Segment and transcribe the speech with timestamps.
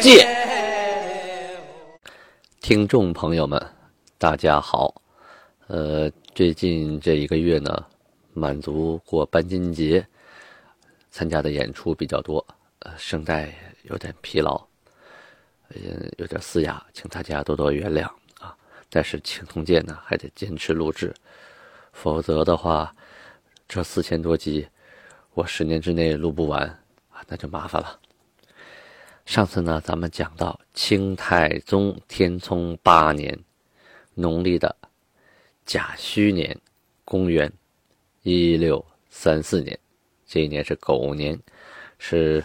[0.00, 0.26] 鉴》。
[2.60, 3.60] 听众朋友们，
[4.18, 5.02] 大家好。
[5.68, 7.84] 呃，最近这一个月呢，
[8.32, 10.06] 满族过班金节，
[11.10, 12.44] 参加的演出比较多，
[12.80, 13.52] 呃，声带
[13.84, 14.60] 有点疲劳，
[15.70, 18.04] 嗯，有点嘶哑，请大家多多原谅
[18.40, 18.56] 啊。
[18.88, 21.14] 但是《青铜剑》呢，还得坚持录制，
[21.92, 22.94] 否则的话，
[23.68, 24.66] 这四千多集，
[25.34, 26.62] 我十年之内录不完
[27.10, 27.98] 啊，那就麻烦了。
[29.26, 33.36] 上次呢，咱们讲到清太宗天聪八年，
[34.14, 34.74] 农历的
[35.64, 36.56] 甲戌年，
[37.04, 37.52] 公元
[38.22, 39.76] 一六三四年，
[40.28, 41.36] 这一年是狗年，
[41.98, 42.42] 是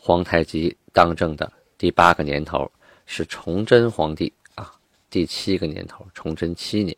[0.00, 2.70] 皇太极当政的第八个年头，
[3.06, 4.72] 是崇祯皇帝啊
[5.10, 6.96] 第七个年头，崇祯七年。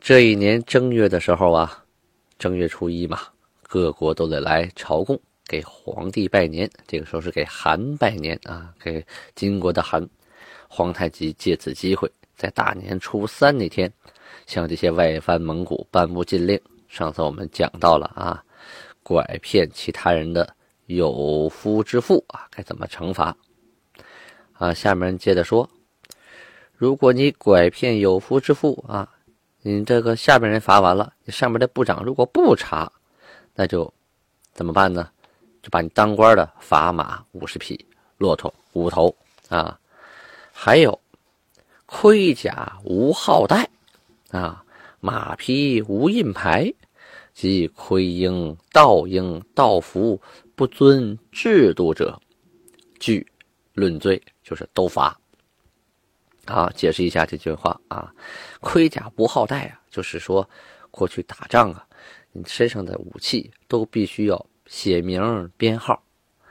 [0.00, 1.84] 这一年正月的时候啊，
[2.38, 3.20] 正月初一嘛，
[3.62, 5.20] 各国都得来朝贡。
[5.46, 10.06] 给皇帝拜年，这个时候是给韩拜年啊，给金国的韩。
[10.66, 13.92] 皇太极借此机会，在大年初三那天，
[14.44, 16.60] 向这些外藩蒙古颁布禁令。
[16.88, 18.42] 上次我们讲到了啊，
[19.04, 20.52] 拐骗其他人的
[20.86, 23.36] 有夫之妇啊，该怎么惩罚？
[24.54, 25.68] 啊，下面接着说，
[26.74, 29.08] 如果你拐骗有夫之妇啊，
[29.62, 32.90] 你这个下边人罚完了，你上面的部长如果不查，
[33.54, 33.92] 那就
[34.52, 35.08] 怎么办呢？
[35.64, 37.82] 就把你当官的罚马五十匹，
[38.18, 39.16] 骆驼五头
[39.48, 39.80] 啊，
[40.52, 41.00] 还有
[41.86, 43.66] 盔甲无号带
[44.30, 44.62] 啊，
[45.00, 46.70] 马匹无印牌，
[47.32, 50.20] 即盔缨、道缨、道服
[50.54, 52.20] 不遵制度者，
[53.00, 53.26] 据
[53.72, 55.18] 论罪，就是都罚。
[56.44, 58.12] 啊，解释一下这句话啊，
[58.60, 60.46] 盔甲无号带啊，就是说
[60.90, 61.86] 过去打仗啊，
[62.32, 64.46] 你身上的武器都必须要。
[64.66, 66.02] 写名编号，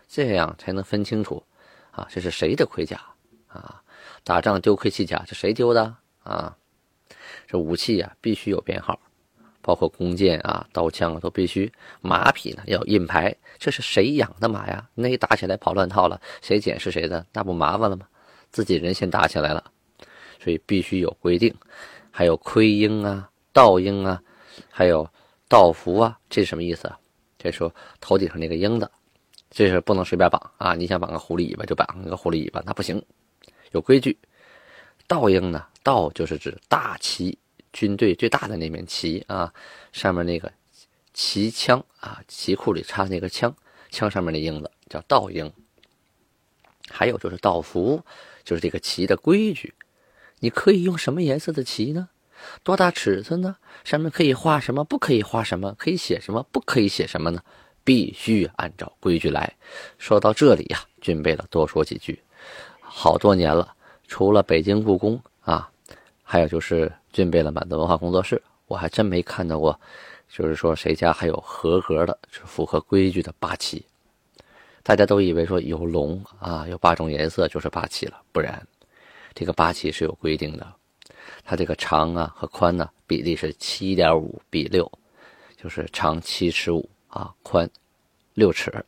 [0.08, 1.44] 这样才能分清楚
[1.92, 3.00] 啊，这是谁的盔甲
[3.48, 3.82] 啊？
[4.24, 6.56] 打仗丢盔弃甲，是谁丢的啊？
[7.48, 9.00] 这武器呀，必须有编号，
[9.62, 11.72] 包括弓箭啊、刀枪啊，都必须。
[12.02, 14.88] 马匹呢，要印牌，这是谁养的马呀？
[14.94, 18.08] 那一打起来跑乱套了，谁捡是谁的，那不麻烦了吗？
[18.52, 19.72] 自己人先打起来了，
[20.40, 21.54] 所以必须有规定。
[22.12, 24.22] 还有盔缨啊、道缨啊，
[24.70, 25.10] 还有
[25.50, 27.00] 道服啊，这是什么意思啊？
[27.44, 28.90] 这说头顶上那个鹰子，
[29.52, 30.74] 这是不能随便绑啊！
[30.76, 33.04] 你想绑个狐狸尾巴就绑个狐狸尾巴，那不行，
[33.72, 34.18] 有规矩。
[35.08, 35.68] 道鹰呢？
[35.84, 37.38] 道就是指大旗，
[37.74, 39.54] 军队最大的那面旗啊，
[39.92, 40.50] 上面那个
[41.14, 43.54] 旗枪啊，旗库里插那个枪，
[43.92, 45.52] 枪上面那鹰子叫道鹰。
[46.90, 48.02] 还有就是道服，
[48.46, 49.74] 就是这个旗的规矩，
[50.40, 52.08] 你可以用什么颜色的旗呢？
[52.64, 53.56] 多大尺寸呢？
[53.84, 54.84] 上面可以画什么？
[54.84, 55.74] 不可以画什么？
[55.78, 56.46] 可以写什么？
[56.52, 57.42] 不可以写什么呢？
[57.84, 59.54] 必须按照规矩来。
[59.98, 62.22] 说到这里呀，俊贝勒多说几句。
[62.80, 63.74] 好多年了，
[64.08, 65.70] 除了北京故宫啊，
[66.24, 69.78] 还有就是俊贝勒满的文化工作室，我还真没看到过，
[70.30, 73.86] 就是说谁家还有合格的、是符合规矩的八旗。
[74.82, 78.66] 大家都以为说有龙啊，有八种颜色就是八旗了，不然，
[79.34, 80.74] 这个八旗是有规定的。
[81.44, 84.90] 它这个长啊和宽呢比例是七点五比六，
[85.58, 87.70] 就是长七尺五啊，宽
[88.34, 88.86] 六尺。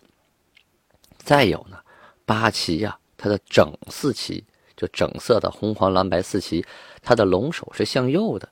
[1.18, 1.78] 再有呢，
[2.26, 4.44] 八旗呀，它的整四旗
[4.78, 6.66] 就整色的红黄蓝白四旗，
[7.02, 8.48] 它的龙首是向右的，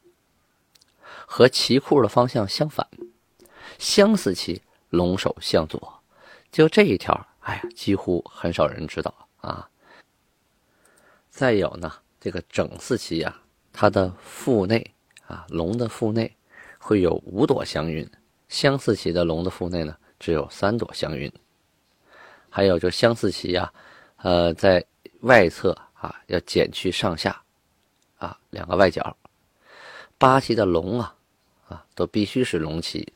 [1.25, 2.87] 和旗库的方向相反。
[3.79, 6.01] 相四旗龙首向左，
[6.51, 9.69] 就这一条，哎呀，几乎很少人知道啊。
[11.29, 13.39] 再有呢，这个整四旗呀。
[13.73, 14.85] 它的腹内
[15.27, 16.33] 啊，龙的腹内
[16.77, 18.07] 会有五朵祥云，
[18.47, 21.29] 相似旗的龙的腹内呢只有三朵祥云。
[22.49, 23.73] 还有就相似旗啊，
[24.17, 24.85] 呃，在
[25.21, 27.41] 外侧啊要减去上下
[28.17, 29.17] 啊两个外角。
[30.19, 31.15] 八旗的龙啊
[31.67, 33.11] 啊都必须是龙旗，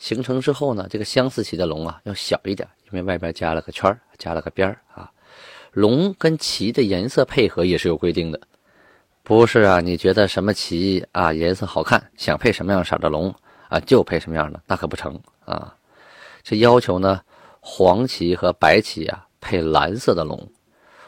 [0.00, 5.10] 形成之后呢，这个相似旗的龙啊要小一点，因为外边加了个圈加了个边啊。
[5.70, 8.40] 龙跟旗的颜色配合也是有规定的。
[9.28, 13.34] 不是啊，你觉得什么旗啊颜色好看，想配什么样色的龙
[13.68, 15.74] 啊就配什么样的，那可不成啊！
[16.44, 17.20] 这要求呢，
[17.58, 20.48] 黄旗和白旗啊配蓝色的龙，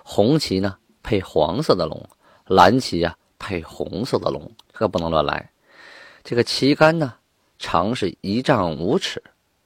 [0.02, 2.08] 红旗呢配黄色的龙，
[2.46, 5.48] 蓝旗啊配红色的龙，可不能乱来。
[6.24, 7.14] 这个旗杆呢
[7.56, 9.22] 长是一丈五尺，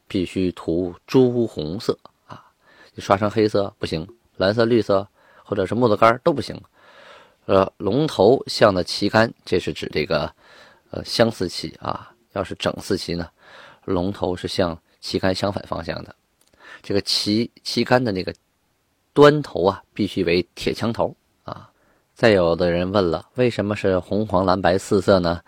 [0.06, 2.44] 必须涂朱红色啊，
[2.93, 4.06] 你刷成黑色不行，
[4.37, 5.08] 蓝色、绿色
[5.43, 6.60] 或者是木头杆都不行。
[7.46, 10.32] 呃，龙头向的旗杆，这是指这个
[10.90, 12.08] 呃相似旗啊。
[12.34, 13.28] 要是整四旗呢，
[13.84, 16.14] 龙头是向旗杆相反方向的。
[16.82, 18.34] 这个旗旗杆的那个
[19.12, 21.68] 端头啊，必须为铁枪头啊。
[22.14, 25.42] 再有的人问了，为什么是红黄蓝白四色呢？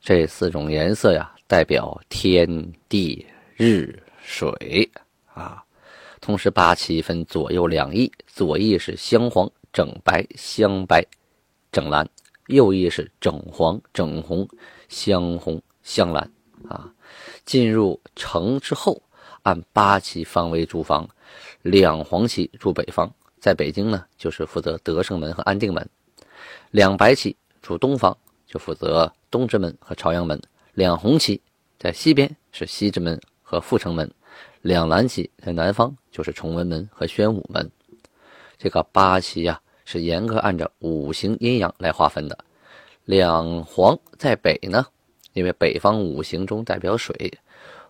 [0.00, 3.24] 这四种颜色呀，代表天地
[3.56, 4.90] 日水
[5.32, 5.62] 啊。
[6.20, 11.02] 同时，八旗分左右两翼，左翼是镶黄整白镶白。
[11.78, 12.08] 整蓝，
[12.48, 14.48] 右翼是整黄、整红、
[14.88, 16.28] 镶红、镶蓝
[16.68, 16.92] 啊。
[17.44, 19.00] 进入城之后，
[19.44, 21.08] 按八旗方位驻防，
[21.62, 23.08] 两黄旗驻北方，
[23.38, 25.86] 在北京呢就是负责德胜门和安定门；
[26.72, 30.36] 两白旗驻东方，就负责东直门和朝阳门；
[30.74, 31.40] 两红旗
[31.78, 34.04] 在西边是西直门和阜成门；
[34.62, 37.70] 两蓝旗在南方就是崇文门和宣武门。
[38.58, 39.60] 这个八旗呀。
[39.90, 42.36] 是严格按照五行阴阳来划分的，
[43.06, 44.86] 两黄在北呢，
[45.32, 47.32] 因为北方五行中代表水，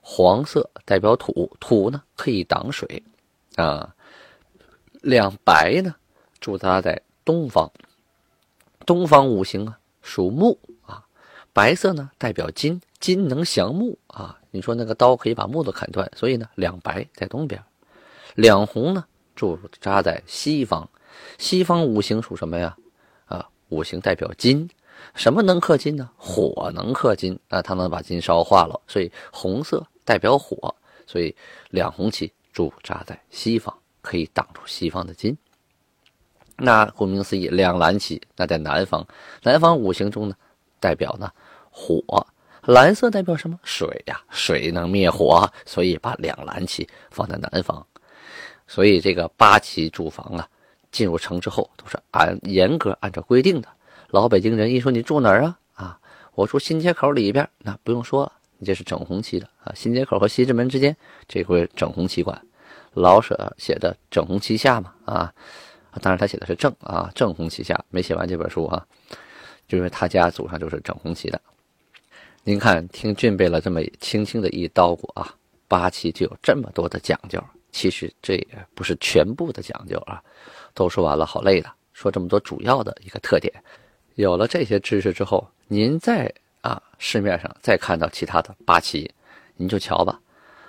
[0.01, 3.03] 黄色代表土，土呢可以挡水，
[3.57, 3.93] 啊，
[5.03, 5.93] 两白呢
[6.39, 7.69] 驻扎在东方，
[8.87, 10.57] 东方五行啊属木
[10.87, 11.05] 啊，
[11.53, 17.61] 白色呢代表金，金能降木啊，你说那个刀可以把木头砍断，所以呢两白在东边，
[18.37, 19.05] 两红呢
[19.35, 20.89] 驻扎在西方。
[21.39, 22.77] 西方五行属什么呀？
[23.27, 24.69] 啊，五行代表金，
[25.15, 26.09] 什么能克金呢？
[26.17, 28.81] 火能克金啊，它能把金烧化了。
[28.87, 30.75] 所以红色代表火，
[31.07, 31.35] 所以
[31.71, 35.37] 两红旗驻扎在西方，可以挡住西方的金。
[36.57, 39.07] 那顾名思义，两蓝旗那在南方，
[39.43, 40.35] 南方五行中呢，
[40.81, 41.31] 代表呢
[41.71, 42.03] 火，
[42.63, 43.59] 蓝色代表什么？
[43.63, 47.87] 水呀，水能灭火，所以把两蓝旗放在南方。
[48.67, 50.49] 所以这个八旗驻防啊。
[50.91, 53.69] 进入城之后，都是按严格按照规定的。
[54.09, 55.59] 老北京人一说你住哪儿啊？
[55.75, 56.01] 啊，
[56.35, 59.73] 我住新街口里边，那不用说，你这是整红旗的啊。
[59.75, 60.97] 新街口和西直门之间，
[61.27, 62.41] 这回整红旗馆。
[62.95, 65.33] 老舍写的“整红旗下”嘛，啊，
[66.01, 68.85] 当然他写的是“正”啊，“正红旗下”，没写完这本书啊，
[69.69, 71.41] 就是他家祖上就是整红旗的。
[72.43, 75.33] 您看，听俊贝了这么轻轻的一叨鼓啊，
[75.69, 77.41] 八旗就有这么多的讲究。
[77.71, 80.21] 其实这也不是全部的讲究啊。
[80.79, 81.69] 都说完了，好累的。
[81.93, 83.53] 说这么多主要的一个特点，
[84.15, 89.11] 有了这些知识之后，您再啊市面上再看到其他的八旗，
[89.57, 90.21] 您就瞧吧，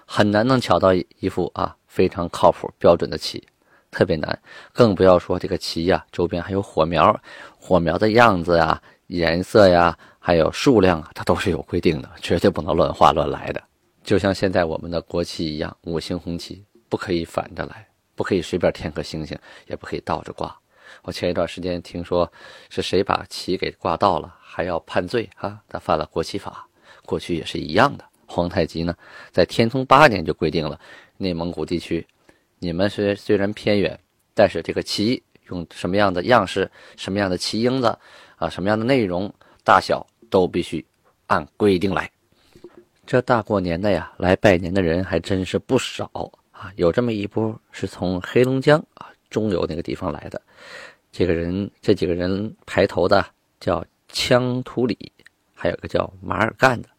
[0.08, 3.48] 很难能瞧到一副啊非常靠谱标准的旗，
[3.92, 4.42] 特别难。
[4.74, 7.16] 更不要说这个旗呀周边还有火苗，
[7.60, 13.62] 火苗的样子呀、颜色呀，还有数量啊，它都是有规定的，绝对不能乱画乱来的。
[14.04, 17.86] 就像现在我们的国旗一样，五星红旗不可以反着来。
[18.20, 20.54] 不可以随便添颗星星，也不可以倒着挂。
[21.04, 22.30] 我前一段时间听说
[22.70, 25.58] 是谁把旗给挂倒了，还要判罪啊！
[25.70, 26.68] 他犯了国旗法。
[27.06, 28.04] 过去也是一样的。
[28.26, 28.94] 皇太极呢，
[29.32, 30.78] 在天聪八年就规定了，
[31.16, 32.06] 内蒙古地区，
[32.58, 33.98] 你们是虽然偏远，
[34.34, 37.98] 但是这个旗用什么样的样式、什么样的旗缨子
[38.36, 40.86] 啊、什么样的内容、大小，都必须
[41.28, 42.12] 按规定来。
[43.08, 46.30] 这大过年的呀，来拜年的人还真是不少。
[46.60, 50.42] 啊，有这么一波是从黑龙江啊中游那个地方来的，
[51.10, 53.26] 这个人这几个人排头的
[53.62, 55.10] 叫羌图里，
[55.54, 56.90] 还有个叫马尔干的，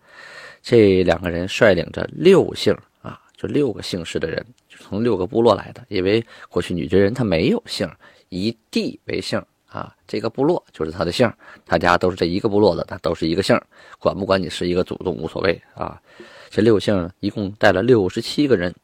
[0.63, 5.85] 这两个人率领着六姓啊，就六个姓氏的人，就从六个部落来的。
[5.89, 7.87] 因为过去女真人他没有姓，
[8.31, 11.31] 以地为姓啊，这个部落就是他的姓，
[11.67, 13.61] 他家都是这一个部落的，他都是一个姓，
[13.99, 16.01] 管不管你是一个祖宗无所谓啊。
[16.49, 18.75] 这六姓一共带了六十七个人。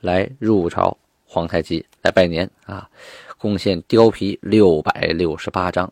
[0.00, 2.88] 来入朝，皇太极来拜年啊！
[3.38, 5.90] 贡献貂皮六百六十八张。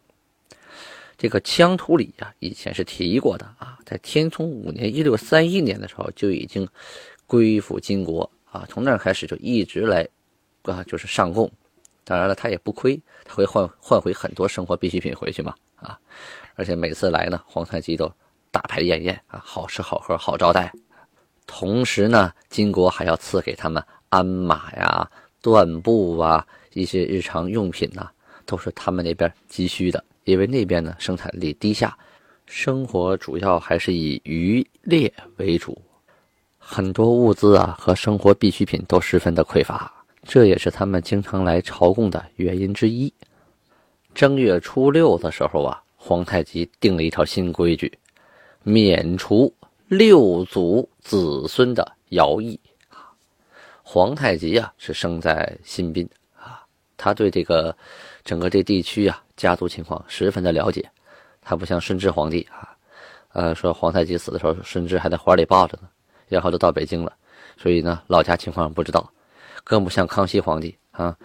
[1.16, 6.68] 这个羌图里啊，以前是提过的啊，在天聪五年（一六三一年）的时候就已经
[7.26, 10.06] 归附金国啊，从那开始就一直来
[10.62, 11.50] 啊，就是上贡。
[12.04, 15.98] 当然了，他也不亏，他会换换回很多生活必需品回去嘛啊！
[16.54, 18.10] 而且每次来呢，皇太极都
[18.50, 20.72] 大排宴宴啊，好吃好喝好招待。
[21.46, 23.82] 同时呢，金国还要赐给他们。
[24.10, 25.10] 鞍马呀、
[25.42, 28.08] 缎布啊，一些日常用品呐，
[28.46, 30.02] 都是他们那边急需的。
[30.24, 31.96] 因为那边呢生产力低下，
[32.44, 35.80] 生活主要还是以渔猎为主，
[36.58, 39.90] 很多物资啊和生活必需品都十分的匮乏，
[40.24, 43.10] 这也是他们经常来朝贡的原因之一。
[44.14, 47.90] 正月初六的时候啊，皇太极定了一条新规矩，
[48.62, 49.50] 免除
[49.86, 52.60] 六祖子孙的徭役。
[53.90, 56.06] 皇太极啊，是生在新宾
[56.38, 56.60] 啊，
[56.98, 57.74] 他对这个
[58.22, 60.86] 整个这地区啊家族情况十分的了解。
[61.40, 62.76] 他不像顺治皇帝啊，
[63.32, 65.88] 呃，说皇太极死的时候，顺治还在怀里抱着呢，
[66.28, 67.10] 然后就到北京了，
[67.56, 69.10] 所以呢，老家情况不知道。
[69.64, 71.16] 更不像康熙皇帝啊。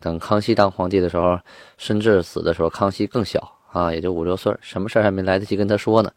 [0.00, 1.38] 等康熙当皇帝的时候，
[1.76, 6.10] 顺治死的时候，康熙更小啊，也就五六岁，什么事还没来得及跟他说呢。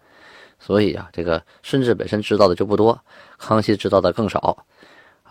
[0.57, 2.99] 所以啊，这个顺治本身知道的就不多，
[3.37, 4.65] 康熙知道的更少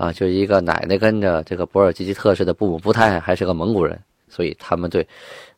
[0.00, 0.12] 啊。
[0.12, 5.06] 就一个奶奶跟着这个博尔济吉特氏的布姆布泰还是个蒙古人，所以他们对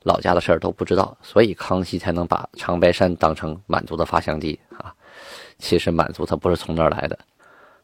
[0.03, 4.93] 老家的事儿都不知道，所以康熙才能把长白山当成满族的发祥地啊。
[5.59, 7.17] 其实满族他不是从那儿来的。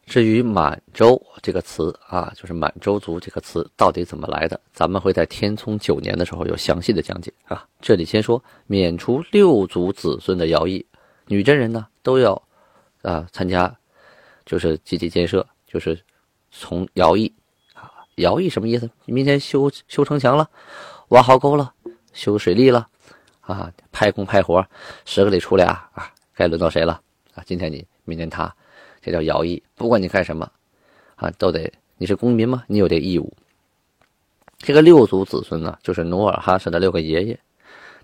[0.05, 7.63] 至于满洲这个词啊，就是满洲族这个词到底怎么来的，咱们会在天聪九年的时候有详细的讲解啊。
[7.79, 10.83] 这里先说免除六族子孙的徭役，
[11.27, 12.41] 女真人呢都要
[13.03, 13.71] 啊参加，
[14.47, 15.95] 就是集体建设，就是
[16.51, 17.33] 从徭役
[17.73, 17.91] 啊。
[18.15, 18.89] 徭役什么意思？
[19.05, 20.49] 明天修修城墙了，
[21.09, 21.73] 挖壕沟了，
[22.13, 22.87] 修水利了
[23.41, 24.65] 啊，派工派活，
[25.05, 27.01] 十个里出俩啊，该轮到谁了
[27.33, 27.43] 啊？
[27.45, 28.53] 今天你，明天他。
[29.01, 30.51] 这叫徭役，不管你干什么，
[31.15, 32.65] 啊，都得你是公民吗？
[32.67, 33.33] 你有这义务。
[34.57, 37.39] 这个六族子孙呢，就是努尔哈赤的六个爷爷，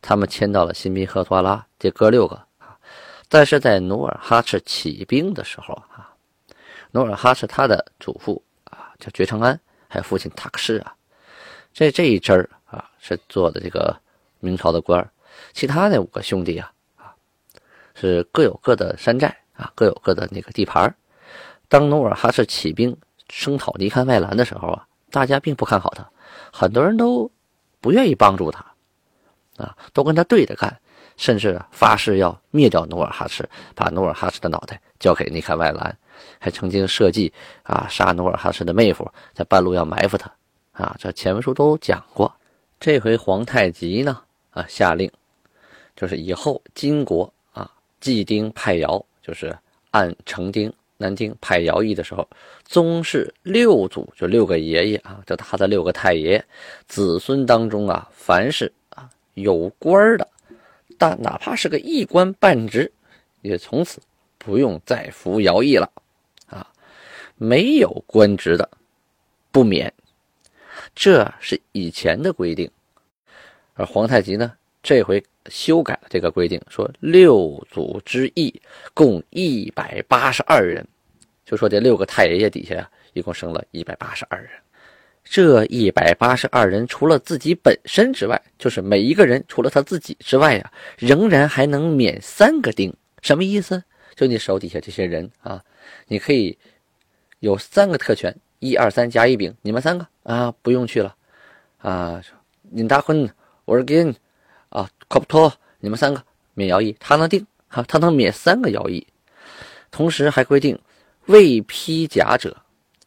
[0.02, 2.78] 他们迁到了新宾赫图阿拉，这哥六个啊。
[3.28, 6.15] 但是在努尔哈赤起兵的时候啊，
[6.96, 9.60] 努尔哈赤他的祖父啊叫觉昌安，
[9.90, 10.96] 还有父亲塔克氏啊，
[11.74, 13.94] 这这一支儿啊是做的这个
[14.40, 15.06] 明朝的官
[15.52, 17.12] 其他那五个兄弟啊啊
[17.94, 19.36] 是各有各的山寨。
[19.58, 20.94] 啊，各有各的那个地盘
[21.70, 22.94] 当努尔哈赤起兵
[23.30, 26.06] 声讨尼堪外兰的时候啊，大家并不看好他，
[26.52, 27.32] 很多人都
[27.80, 28.60] 不愿意帮助他，
[29.56, 30.78] 啊，都跟他对着干，
[31.16, 35.98] 甚至发誓要灭掉努尔哈赤，把努尔哈赤的脑袋交给尼堪外兰，
[36.40, 37.32] 还曾经设计
[37.64, 40.32] 啊杀努尔哈赤的妹夫，在半路要埋伏他，
[40.72, 42.34] 啊，这前文书都讲过。
[42.80, 45.12] 这回皇太极呢，啊，下令
[45.96, 49.04] 就是以后金国啊，祭丁派尧。
[49.26, 49.58] 就是
[49.90, 52.30] 按成丁、南丁派徭役的时候，
[52.64, 56.46] 宗室六祖就六个爷爷啊，就他的六个太爷
[56.88, 60.28] 子孙当中啊，凡是啊有官的，
[61.00, 62.92] 但哪怕是个一官半职，
[63.42, 64.00] 也从此
[64.38, 65.90] 不用再服徭役了。
[67.36, 68.70] 没有官职的
[69.52, 69.94] 不免，
[70.94, 72.70] 这是以前的规定。
[73.74, 75.24] 而皇太极呢，这回。
[75.52, 78.52] 修改了这个规定，说六祖之义
[78.96, 80.84] 共一百八十二人，
[81.46, 84.50] 就说这六个太爷爷底下呀，一共生了一百八十二人。
[85.24, 92.92] 这一百八十二人除了自己本身之外，就是每一个人除了他自己之外呀，仍然还能免三个丁。
[93.22, 93.84] 什么意思？
[94.16, 95.64] 就你手底下这些人啊，
[96.08, 96.58] 你可以
[97.40, 101.16] 有三个特权：一二三甲乙丙，你们三个啊不用去了
[101.78, 102.22] 啊。
[102.72, 103.30] 尹大婚，
[103.66, 104.14] 我是给
[104.70, 104.90] 啊。
[105.08, 106.22] 可不托，你们三个
[106.56, 109.06] 免徭役，他能定哈，他能免三个徭役，
[109.92, 110.78] 同时还规定
[111.28, 112.58] 未披甲者，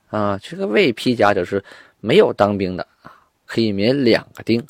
[0.09, 1.63] 啊，这个未披甲者是
[2.01, 3.13] 没有当兵的啊，
[3.47, 4.65] 可以免两个丁，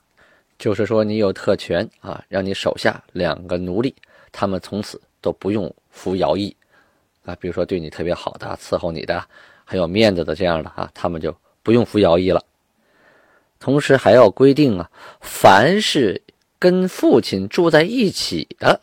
[0.58, 3.94] 就是说你有特权啊，让你手下两个奴隶，
[4.32, 6.56] 他们从此都不用服徭役
[7.28, 9.22] 啊，比如说对你特别好的、伺候你的、
[9.64, 12.42] 很有面子的这样的啊，他们就不用服徭役了。
[13.60, 16.22] 同时还要规定啊，凡是。
[16.60, 18.80] 跟父亲住在一起的，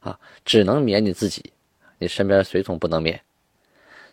[0.00, 1.52] 啊，只能免你自己，
[1.98, 3.20] 你身边随从不能免。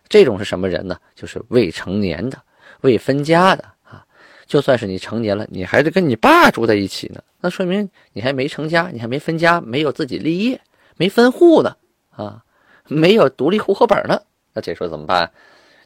[0.10, 1.00] 这种是什么人呢？
[1.16, 2.38] 就是未成年的、
[2.82, 4.06] 未分家的啊。
[4.46, 10.60] 就算是你成年了，你还得跟你爸住在一起呢，那说明你还没成家，你还没分家，没有自己立业，
[10.98, 11.74] 没分户呢，
[12.12, 12.44] 啊，
[12.88, 14.22] 没有独立户口本呢。
[14.54, 15.30] 那这时候怎么办？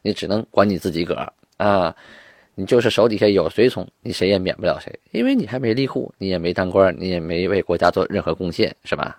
[0.02, 1.96] 你只能管你自己个儿啊。
[2.56, 9.18] 你就是手底下有随从，你谁也免不了谁，因为你还没立户，你也没当官，你也没为国家做任何贡献，是吧？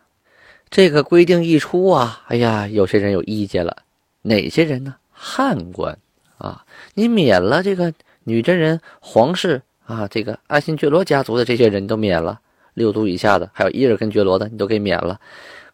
[0.69, 3.79] 这个规定一出啊，哎呀，有些人有意见了。
[4.21, 4.95] 哪些人呢？
[5.11, 5.97] 汉官
[6.37, 7.95] 啊，你免了这个
[8.25, 12.39] 女真人、皇室啊，这个阿新觉罗家族的这些人都免了，
[12.75, 15.19] 六族以下的，还有伊尔根觉罗的，你都给免了。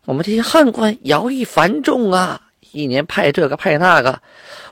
[0.07, 2.41] 我们这些汉官徭役繁重啊。
[2.73, 4.21] 一年派这个派那个，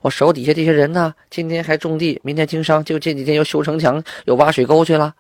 [0.02, 5.14] 我手底下这些人呢，今天还种地，明天经商，就这几天又修城墙，又挖水沟去了。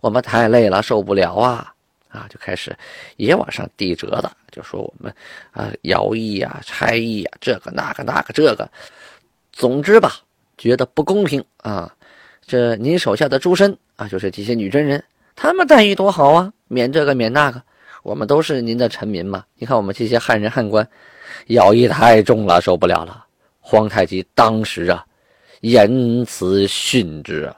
[0.00, 1.72] 我们太累了，受不了啊！
[2.08, 2.76] 啊，就开始
[3.16, 5.12] 也往上递折子，就说我们
[5.50, 8.70] 啊，徭役呀、差役呀，这个那个那个这个，
[9.52, 10.14] 总之吧，
[10.56, 11.92] 觉得不公平啊。
[12.46, 15.02] 这您手下的诸身啊，就是这些女真人，
[15.34, 17.60] 他们待遇多好啊免这个免那个，
[18.02, 19.44] 我们都是您的臣民嘛。
[19.56, 20.86] 你看我们这些汉人汉官，
[21.48, 23.26] 徭役太重了，受不了了。
[23.60, 25.06] 皇太极当时啊，
[25.60, 27.56] 言辞训之啊，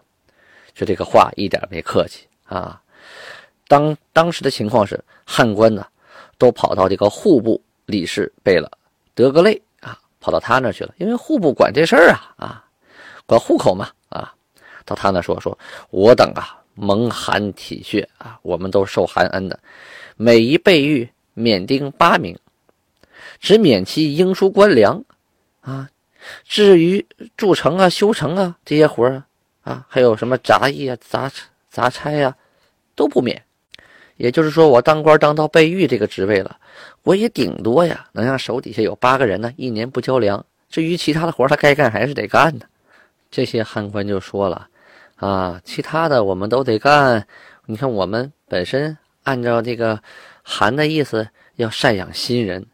[0.74, 2.80] 就这个话一点没客气啊。
[3.68, 5.86] 当当时的情况是，汉官呢，
[6.36, 8.70] 都跑到这个户部理事贝勒
[9.14, 12.64] 德格类啊，跑到他那去了，因为户部管这事儿啊啊，
[13.24, 14.34] 管户口嘛啊，
[14.84, 15.56] 到他那说说，
[15.88, 19.58] 我等啊蒙汗体恤啊，我们都受寒恩的，
[20.22, 22.38] 每一备狱免丁八名，
[23.40, 25.02] 只免其应书官粮
[25.62, 25.90] 啊，
[26.44, 27.04] 至于
[27.36, 29.24] 筑城啊、修城啊这些活儿
[29.64, 31.28] 啊，还有什么杂役啊、杂
[31.68, 32.36] 杂差呀，
[32.94, 33.42] 都不免。
[34.16, 36.56] 也就是说，我当官当到备狱这个职位了，
[37.02, 40.46] 我也顶多呀，能让手底下有八个人呢，一年不交粮。
[40.70, 42.64] 至于其他的活他该干还是得干呢。
[43.28, 44.68] 这些汉官就说了，
[45.16, 47.26] 啊，其他的我们都得干。
[47.66, 50.02] 你看，我们本身按照这个
[50.42, 52.66] 韩的意思要赡养新人，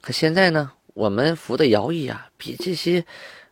[0.00, 3.04] 可现在呢，我们服的徭役啊，比这些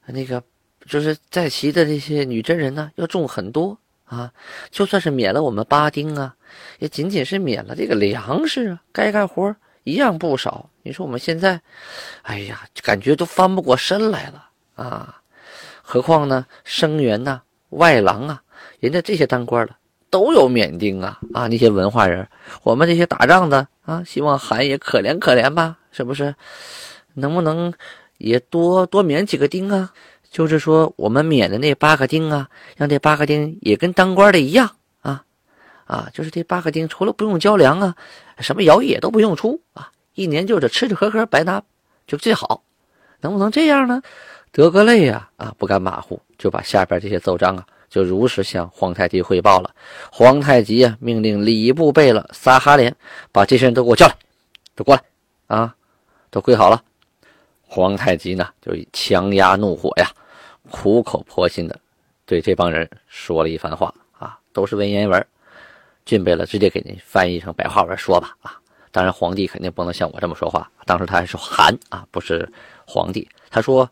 [0.07, 0.43] 那个
[0.87, 3.79] 就是在齐的这些女真人呢要重很多。
[4.11, 4.33] 啊，
[4.73, 6.35] 就算是免了我们八丁啊，
[6.81, 9.55] 也仅仅是免了这个粮食啊，该干活
[9.85, 10.69] 一样不少。
[10.83, 11.61] 你说我们现在，
[12.23, 15.23] 哎呀，感觉都翻不过身来了啊！
[15.81, 18.43] 何况呢，生员呐、外郎啊，
[18.81, 19.77] 人家这些当官的
[20.11, 21.47] 都有免丁啊啊！
[21.47, 22.29] 那些文化人，
[22.63, 26.35] 我们这些打仗的啊，希望韩也可怜可怜吧，是不是？
[27.15, 27.73] 能不能
[28.19, 29.93] 也多多免几个丁啊？
[30.31, 34.71] 就是说，我们免的那八个丁啊，让这八个丁也跟当官的一样
[35.03, 35.25] 啊，
[35.87, 37.97] 啊，就是这八个丁除了不用交粮啊，
[38.39, 41.63] 什么徭役也都不用出啊，一年就是吃吃喝喝白拿
[42.07, 42.63] 就最好，
[43.21, 44.03] 能不能这样呢？
[44.53, 49.75] 德格类呀，啊，不敢马虎，就把下边这些奏章啊，就如实向皇太极汇报了。
[50.11, 52.97] 皇太极啊，命令礼部贝勒撒哈连
[53.31, 54.17] 把这些人都给我叫来，
[54.75, 55.03] 都过来
[55.49, 55.75] 啊，
[56.31, 56.83] 都跪好了。
[57.67, 60.11] 皇太极呢，就强压怒火呀。
[60.71, 61.79] 苦口婆心的
[62.25, 65.27] 对这帮人说了一番话啊，都是文言文。
[66.07, 68.59] 俊贝勒直接给您翻译成白话文说吧啊！
[68.91, 72.51] 当然皇帝肯定不能像我这么说话，当时他还是韩啊，不是
[72.85, 73.29] 皇帝。
[73.51, 73.89] 他说：“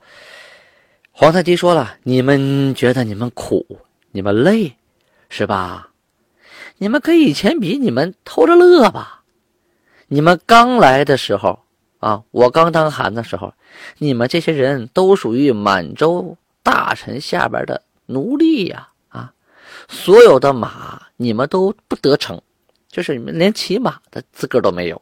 [1.12, 3.64] 皇太极说了，你们觉得你们苦，
[4.18, 4.74] 你们累，
[5.28, 5.90] 是吧？
[6.78, 9.22] 你们跟以前比，你们偷着乐吧。
[10.08, 11.60] 你们刚来的时候
[12.00, 13.54] 啊，我刚当韩的时候，
[13.98, 19.32] 你们这些人都属于满洲。”大臣下边的奴隶呀，啊，
[19.88, 22.42] 所有的马你们都不得乘，
[22.88, 25.00] 就是你们连骑马的资格都没有，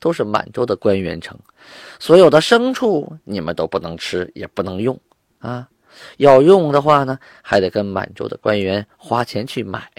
[0.00, 1.38] 都是满洲的官员乘。
[2.00, 4.98] 所有的牲畜你们都不能吃，也不能用
[5.40, 5.68] 啊。
[6.18, 9.90] 要用的话呢，还得跟满洲的官员花钱去买。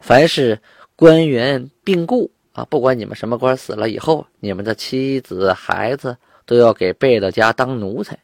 [0.00, 0.60] 凡是
[0.96, 8.18] 官员病故啊，不管你们什么官死了以后，你们的妻子孩子都要给贝勒家当奴才。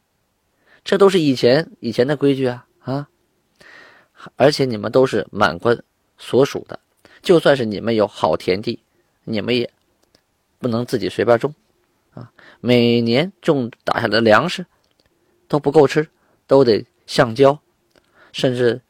[0.83, 3.09] 这都是以前以前的规矩啊啊！
[4.37, 5.79] 而且你们都是满官
[6.18, 6.79] 所属的，
[7.23, 8.79] 就算是你们有好田地，
[9.25, 9.70] 你们也
[10.59, 11.55] 不能自己随便种
[12.12, 12.31] 啊！
[12.61, 14.66] 每年种打下来的粮食
[15.49, 16.07] 都不够吃，
[16.46, 17.59] 都得橡胶，
[18.33, 18.80] 甚至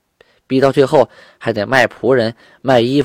[0.47, 3.03] 逼到最后还得卖仆人、卖衣服。